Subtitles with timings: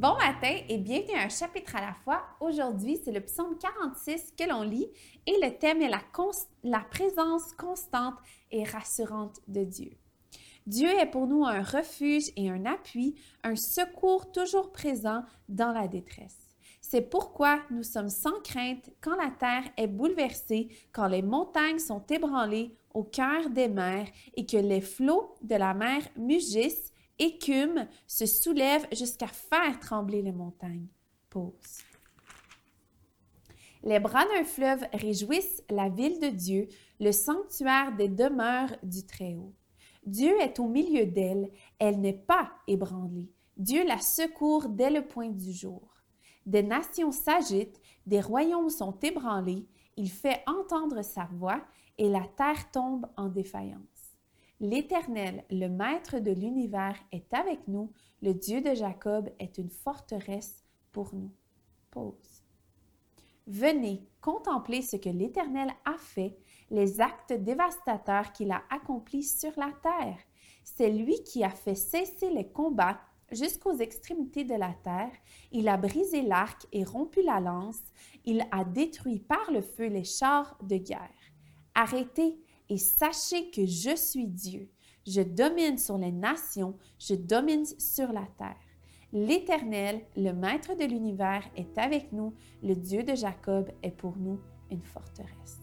[0.00, 2.22] Bon matin et bienvenue à un chapitre à la fois.
[2.40, 4.88] Aujourd'hui, c'est le psaume 46 que l'on lit
[5.26, 6.00] et le thème est la,
[6.64, 8.14] la, présence constante
[8.50, 9.90] et rassurante de Dieu.
[10.66, 13.14] Dieu est pour nous un refuge et un appui,
[13.44, 16.48] un secours toujours présent dans la détresse.
[16.80, 22.06] C'est pourquoi nous sommes sans crainte quand la terre est bouleversée, quand les montagnes sont
[22.08, 26.90] ébranlées au cœur des mers et que les flots de la mer mugissent
[27.20, 30.88] écume, se soulève jusqu'à faire trembler les montagnes.
[31.28, 31.84] Pause.
[33.82, 36.68] Les bras d'un fleuve réjouissent la ville de Dieu,
[36.98, 39.54] le sanctuaire des demeures du Très-Haut.
[40.04, 43.30] Dieu est au milieu d'elle, elle n'est pas ébranlée.
[43.56, 45.94] Dieu la secourt dès le point du jour.
[46.46, 51.62] Des nations s'agitent, des royaumes sont ébranlés, il fait entendre sa voix
[51.98, 53.99] et la terre tombe en défaillance.
[54.60, 57.92] L'Éternel, le Maître de l'univers, est avec nous.
[58.20, 61.32] Le Dieu de Jacob est une forteresse pour nous.
[61.90, 62.44] Pause.
[63.46, 66.36] Venez contempler ce que l'Éternel a fait,
[66.70, 70.18] les actes dévastateurs qu'il a accomplis sur la terre.
[70.62, 73.00] C'est lui qui a fait cesser les combats
[73.32, 75.12] jusqu'aux extrémités de la terre.
[75.52, 77.80] Il a brisé l'arc et rompu la lance.
[78.26, 81.08] Il a détruit par le feu les chars de guerre.
[81.74, 82.38] Arrêtez,
[82.70, 84.70] et sachez que je suis Dieu.
[85.06, 88.56] Je domine sur les nations, je domine sur la terre.
[89.12, 94.38] L'Éternel, le Maître de l'univers, est avec nous, le Dieu de Jacob est pour nous
[94.70, 95.58] une forteresse.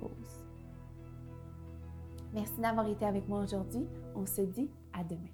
[0.00, 0.44] Pause.
[2.32, 3.86] Merci d'avoir été avec moi aujourd'hui.
[4.14, 5.32] On se dit à demain.